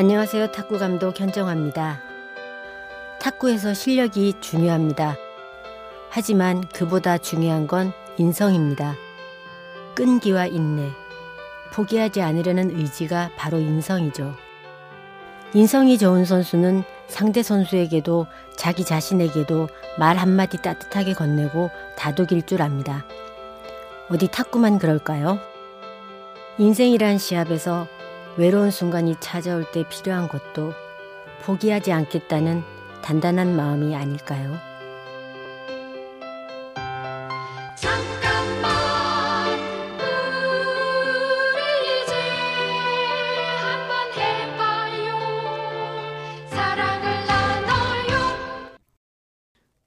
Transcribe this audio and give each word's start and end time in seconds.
안녕하세요. 0.00 0.52
탁구 0.52 0.78
감독 0.78 1.20
현정화입니다. 1.20 2.00
탁구에서 3.20 3.74
실력이 3.74 4.32
중요합니다. 4.40 5.14
하지만 6.08 6.66
그보다 6.68 7.18
중요한 7.18 7.66
건 7.66 7.92
인성입니다. 8.16 8.94
끈기와 9.94 10.46
인내, 10.46 10.88
포기하지 11.74 12.22
않으려는 12.22 12.70
의지가 12.78 13.32
바로 13.36 13.58
인성이죠. 13.58 14.34
인성이 15.52 15.98
좋은 15.98 16.24
선수는 16.24 16.82
상대 17.06 17.42
선수에게도 17.42 18.26
자기 18.56 18.86
자신에게도 18.86 19.68
말 19.98 20.16
한마디 20.16 20.56
따뜻하게 20.62 21.12
건네고 21.12 21.68
다독일 21.98 22.46
줄 22.46 22.62
압니다. 22.62 23.04
어디 24.08 24.28
탁구만 24.28 24.78
그럴까요? 24.78 25.38
인생이란 26.56 27.18
시합에서 27.18 27.86
외로운 28.36 28.70
순간이 28.70 29.16
찾아올 29.20 29.70
때 29.72 29.84
필요한 29.88 30.28
것도 30.28 30.72
포기하지 31.42 31.92
않겠다는 31.92 32.62
단단한 33.02 33.56
마음이 33.56 33.94
아닐까요? 33.94 34.58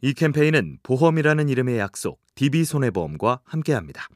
이 0.00 0.14
캠페인은 0.14 0.78
보험이라는 0.84 1.48
이름의 1.48 1.78
약속 1.78 2.20
DB손해보험과 2.36 3.40
함께합니다. 3.44 4.06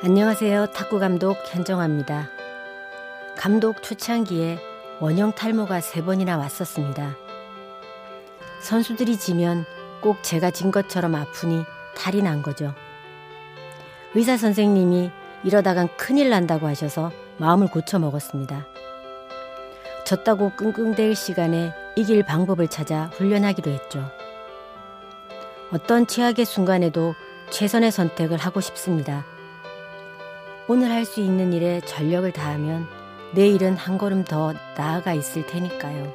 안녕하세요. 0.00 0.66
탁구 0.66 1.00
감독 1.00 1.36
현정화입니다. 1.52 2.30
감독 3.36 3.82
초창기에 3.82 4.60
원형 5.00 5.32
탈모가 5.32 5.80
세 5.80 6.04
번이나 6.04 6.38
왔었습니다. 6.38 7.16
선수들이 8.60 9.18
지면 9.18 9.64
꼭 10.00 10.22
제가 10.22 10.52
진 10.52 10.70
것처럼 10.70 11.16
아프니 11.16 11.64
탈이 11.96 12.22
난 12.22 12.42
거죠. 12.42 12.74
의사 14.14 14.36
선생님이 14.36 15.10
이러다간 15.42 15.88
큰일 15.96 16.30
난다고 16.30 16.68
하셔서 16.68 17.10
마음을 17.38 17.66
고쳐 17.66 17.98
먹었습니다. 17.98 18.66
졌다고 20.04 20.52
끙끙댈 20.54 21.16
시간에 21.16 21.72
이길 21.96 22.22
방법을 22.22 22.68
찾아 22.68 23.06
훈련하기로 23.14 23.68
했죠. 23.72 24.08
어떤 25.72 26.06
최악의 26.06 26.44
순간에도 26.44 27.16
최선의 27.50 27.90
선택을 27.90 28.38
하고 28.38 28.60
싶습니다. 28.60 29.24
오늘 30.70 30.90
할 30.90 31.06
수 31.06 31.22
있는 31.22 31.54
일에 31.54 31.80
전력을 31.80 32.30
다하면 32.32 32.86
내일은 33.34 33.74
한 33.74 33.96
걸음 33.96 34.22
더 34.22 34.52
나아가 34.76 35.14
있을 35.14 35.46
테니까요. 35.46 36.14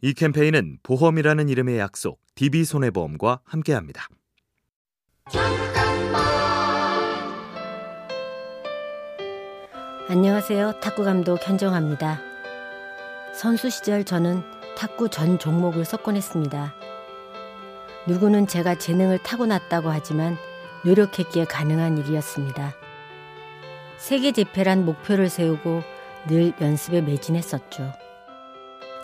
이 0.00 0.12
캠페인은 0.12 0.78
보험이라는 0.82 1.48
이름의 1.48 1.78
약속 1.78 2.20
DB손해보험과 2.34 3.40
함께합니다. 3.44 4.08
안녕하세요. 10.06 10.80
탁구 10.80 11.02
감독 11.02 11.48
현정합니다. 11.48 12.20
선수 13.32 13.70
시절 13.70 14.04
저는 14.04 14.42
탁구 14.76 15.08
전 15.08 15.38
종목을 15.38 15.86
석권했습니다. 15.86 16.74
누구는 18.06 18.46
제가 18.46 18.74
재능을 18.74 19.16
타고났다고 19.22 19.88
하지만 19.88 20.36
노력했기에 20.84 21.46
가능한 21.46 21.96
일이었습니다. 21.96 22.74
세계 23.96 24.32
재패란 24.32 24.84
목표를 24.84 25.30
세우고 25.30 25.82
늘 26.28 26.52
연습에 26.60 27.00
매진했었죠. 27.00 27.90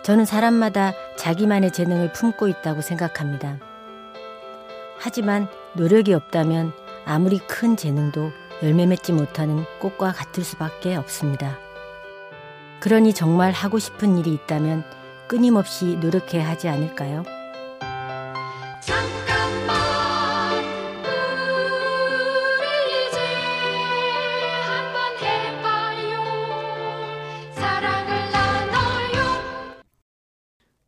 저는 0.03 0.25
사람마다 0.25 0.93
자기만의 1.17 1.73
재능을 1.73 2.13
품고 2.13 2.47
있다고 2.47 2.81
생각합니다. 2.81 3.57
하지만 4.99 5.47
노력이 5.73 6.13
없다면 6.13 6.73
아무리 7.05 7.39
큰 7.39 7.75
재능도 7.75 8.40
열매 8.63 8.85
맺지 8.85 9.13
못하는 9.13 9.63
꽃과 9.79 10.11
같을 10.11 10.43
수밖에 10.43 10.95
없습니다. 10.95 11.57
그러니 12.79 13.13
정말 13.13 13.51
하고 13.51 13.79
싶은 13.79 14.17
일이 14.17 14.33
있다면 14.33 14.83
끊임없이 15.27 15.97
노력해야 15.97 16.47
하지 16.47 16.67
않을까요? 16.67 17.23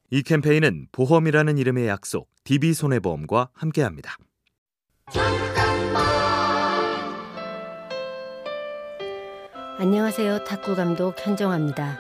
이 0.09 0.22
캠페인은 0.22 0.89
보험이라는 0.91 1.57
이름의 1.57 1.88
약속 1.88 2.29
DB손해보험과 2.44 3.50
함께합니다. 3.53 4.16
안녕하세요. 9.83 10.45
탁구 10.45 10.77
감독 10.77 11.13
현정화입니다. 11.19 11.99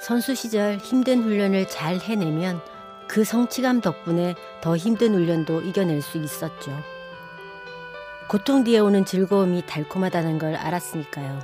선수 0.00 0.34
시절 0.34 0.78
힘든 0.78 1.22
훈련을 1.22 1.68
잘 1.68 1.98
해내면 1.98 2.60
그 3.06 3.22
성취감 3.22 3.80
덕분에 3.80 4.34
더 4.60 4.76
힘든 4.76 5.14
훈련도 5.14 5.60
이겨낼 5.60 6.02
수 6.02 6.18
있었죠. 6.18 6.76
고통 8.28 8.64
뒤에 8.64 8.80
오는 8.80 9.04
즐거움이 9.04 9.62
달콤하다는 9.68 10.40
걸 10.40 10.56
알았으니까요. 10.56 11.38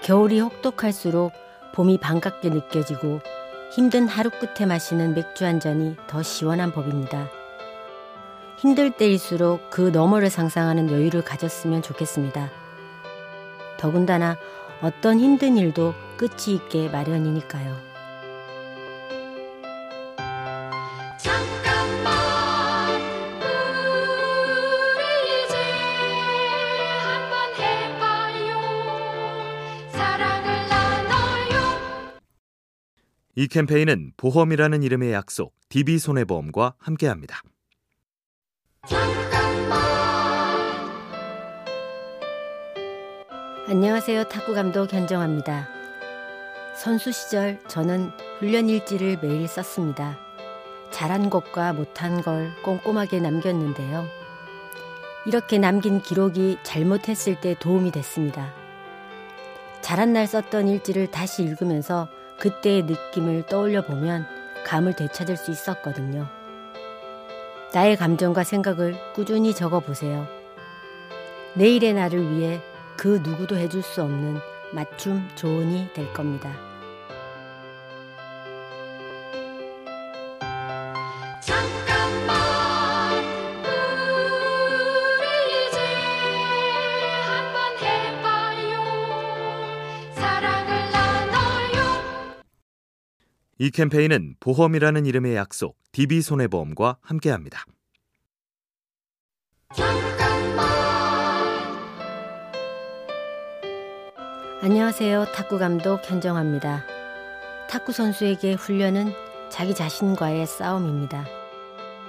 겨울이 0.00 0.40
혹독할수록 0.40 1.34
봄이 1.74 1.98
반갑게 1.98 2.48
느껴지고 2.48 3.20
힘든 3.70 4.08
하루 4.08 4.30
끝에 4.30 4.64
마시는 4.66 5.12
맥주 5.12 5.44
한 5.44 5.60
잔이 5.60 5.94
더 6.06 6.22
시원한 6.22 6.72
법입니다. 6.72 7.28
힘들 8.56 8.92
때일수록 8.92 9.68
그 9.68 9.90
너머를 9.90 10.30
상상하는 10.30 10.90
여유를 10.90 11.22
가졌으면 11.22 11.82
좋겠습니다. 11.82 12.64
더군다나 13.78 14.36
어떤 14.82 15.18
힘든 15.18 15.56
일도 15.56 15.94
끝이 16.16 16.54
있게 16.56 16.88
마련이니까요. 16.88 17.86
이 33.38 33.48
캠페인은 33.48 34.12
보험이라는 34.16 34.82
이름의 34.82 35.12
약속 35.12 35.54
DB손해보험과 35.68 36.74
함께합니다. 36.78 37.42
안녕하세요. 43.68 44.28
탁구 44.28 44.54
감독 44.54 44.92
현정화입니다. 44.92 45.66
선수 46.76 47.10
시절 47.10 47.58
저는 47.66 48.12
훈련 48.38 48.68
일지를 48.68 49.18
매일 49.20 49.48
썼습니다. 49.48 50.16
잘한 50.92 51.30
것과 51.30 51.72
못한 51.72 52.22
걸 52.22 52.52
꼼꼼하게 52.62 53.18
남겼는데요. 53.18 54.06
이렇게 55.26 55.58
남긴 55.58 56.00
기록이 56.00 56.58
잘못했을 56.62 57.40
때 57.40 57.56
도움이 57.58 57.90
됐습니다. 57.90 58.54
잘한 59.80 60.12
날 60.12 60.28
썼던 60.28 60.68
일지를 60.68 61.10
다시 61.10 61.42
읽으면서 61.42 62.06
그때의 62.38 62.84
느낌을 62.84 63.46
떠올려 63.46 63.84
보면 63.84 64.28
감을 64.64 64.94
되찾을 64.94 65.36
수 65.36 65.50
있었거든요. 65.50 66.28
나의 67.74 67.96
감정과 67.96 68.44
생각을 68.44 68.94
꾸준히 69.12 69.52
적어 69.52 69.80
보세요. 69.80 70.28
내일의 71.54 71.94
나를 71.94 72.30
위해 72.30 72.60
그 72.96 73.20
누구도 73.22 73.56
해줄 73.56 73.82
수 73.82 74.02
없는 74.02 74.38
맞춤 74.72 75.28
조언이 75.34 75.92
될 75.92 76.12
겁니다. 76.12 76.50
이 93.58 93.70
캠페인은 93.70 94.36
보험이라는 94.38 95.06
이름의 95.06 95.34
약속 95.34 95.78
DB손해보험과 95.92 96.98
함께합니다. 97.00 97.64
안녕하세요. 104.68 105.26
탁구 105.26 105.60
감독 105.60 106.00
현정화입니다. 106.10 106.82
탁구 107.70 107.92
선수에게 107.92 108.54
훈련은 108.54 109.12
자기 109.48 109.76
자신과의 109.76 110.44
싸움입니다. 110.48 111.24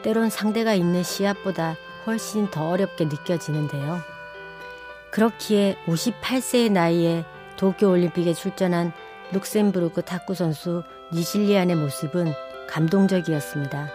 때론 0.02 0.32
상대가 0.32 0.74
있는 0.74 1.04
시합보다 1.04 1.76
훨씬 2.08 2.50
더 2.50 2.68
어렵게 2.70 3.06
느껴지는데요. 3.06 4.00
그렇기에 5.12 5.78
58세의 5.86 6.72
나이에 6.72 7.26
도쿄올림픽에 7.58 8.34
출전한 8.34 8.92
룩셈부르크 9.34 10.02
탁구 10.02 10.34
선수 10.34 10.82
니실리안의 11.14 11.76
모습은 11.76 12.34
감동적이었습니다. 12.70 13.88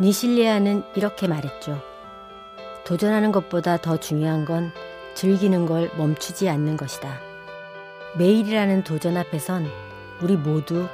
니실리안은 0.00 0.82
이렇게 0.94 1.28
말했죠. 1.28 1.78
도전하는 2.86 3.32
것보다 3.32 3.76
더 3.76 3.98
중요한 3.98 4.46
건 4.46 4.72
즐기는 5.14 5.66
걸 5.66 5.90
멈추지 5.98 6.48
않는 6.48 6.78
것이다. 6.78 7.23
매일이라는 8.16 8.84
도전 8.84 9.16
앞에선 9.16 9.66
우리 10.22 10.36
모두 10.36 10.88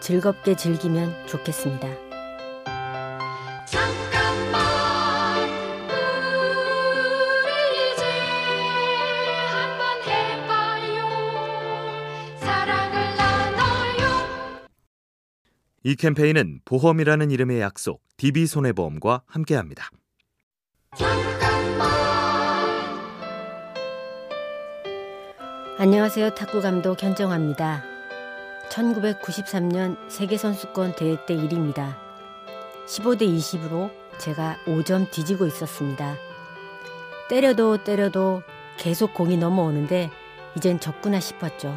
즐겁게 0.00 0.56
즐기면 0.56 1.26
좋겠습니다. 1.28 1.88
잠깐만 3.64 4.60
우리 7.44 7.92
이제 7.92 8.04
한번 9.46 10.02
해봐요 10.02 11.06
사랑을 12.40 13.16
나눠요 13.16 14.66
이 15.84 15.94
캠페인은 15.94 16.60
보험이라는 16.64 17.30
이름의 17.30 17.60
약속 17.60 18.02
DB손해보험과 18.16 19.22
함께합니다. 19.26 19.90
안녕하세요. 25.76 26.36
탁구 26.36 26.62
감독 26.62 27.02
현정화입니다. 27.02 27.82
1993년 28.70 29.96
세계선수권 30.08 30.94
대회 30.94 31.16
때 31.26 31.34
일입니다. 31.34 31.98
15대 32.86 33.22
20으로 33.22 33.90
제가 34.18 34.56
5점 34.66 35.10
뒤지고 35.10 35.46
있었습니다. 35.46 36.14
때려도 37.28 37.82
때려도 37.82 38.44
계속 38.76 39.14
공이 39.14 39.36
넘어오는데 39.36 40.12
이젠 40.56 40.78
적구나 40.78 41.18
싶었죠. 41.18 41.76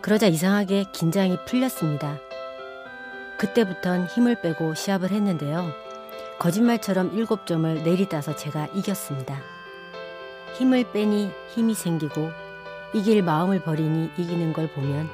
그러자 0.00 0.28
이상하게 0.28 0.86
긴장이 0.92 1.44
풀렸습니다. 1.44 2.16
그때부턴 3.36 4.06
힘을 4.06 4.40
빼고 4.40 4.72
시합을 4.72 5.10
했는데요. 5.10 5.70
거짓말처럼 6.38 7.14
7점을 7.14 7.82
내리따서 7.82 8.36
제가 8.36 8.68
이겼습니다. 8.74 9.38
힘을 10.58 10.90
빼니 10.92 11.30
힘이 11.54 11.74
생기고 11.74 12.30
이길 12.92 13.22
마음을 13.22 13.62
버리니 13.62 14.10
이기는 14.18 14.52
걸 14.52 14.68
보면 14.72 15.08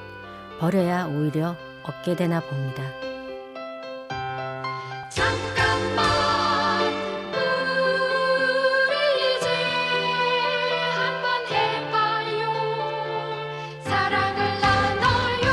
버려야 0.59 1.07
오히려 1.07 1.55
얻게 1.83 2.17
되나 2.17 2.41
봅니다. 2.41 2.83
잠깐만 5.11 6.93
우리 8.89 9.37
이제 9.37 9.49
한번 10.95 11.47
해봐요 11.51 12.43
사랑을 13.83 14.61
나눠요 14.61 15.53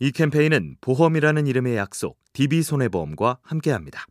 이 0.00 0.10
캠페인은 0.12 0.76
보험이라는 0.80 1.46
이름의 1.46 1.76
약속 1.76 2.18
DB손해보험과 2.32 3.40
함께합니다. 3.42 4.06